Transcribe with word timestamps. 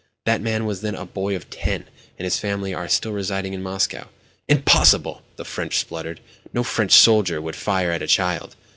That 0.25 0.41
man 0.41 0.65
was 0.65 0.81
then 0.81 0.95
a 0.95 1.05
boy 1.05 1.35
of 1.35 1.51
ten 1.51 1.85
and 2.17 2.23
his 2.23 2.39
family 2.39 2.73
are 2.73 2.87
still 2.87 3.11
residing 3.11 3.53
in 3.53 3.61
Moscow." 3.61 4.07
"Impossible!" 4.47 5.21
the 5.35 5.45
Frenchman 5.45 5.79
spluttered. 5.89 6.21
"No 6.51 6.63
French 6.63 6.93
soldier 6.93 7.39
would 7.39 7.55
fire 7.55 7.91
at 7.91 8.01
a 8.01 8.07
child!" 8.07 8.55